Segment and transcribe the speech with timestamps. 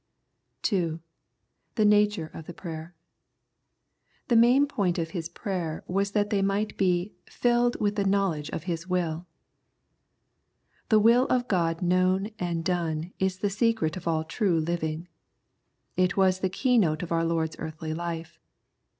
[0.63, 0.99] 2.
[1.75, 2.95] The Nature of the Prayer.
[4.29, 8.49] The main point of his prayer was that they might be" filled with the knowledge
[8.49, 9.27] of His wilL^^
[10.89, 15.07] The will of God known and done is the secret of all true living.
[15.95, 18.39] It was the key note of our Lord's earthly life.